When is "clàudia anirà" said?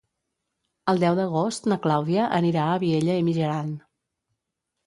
1.83-2.65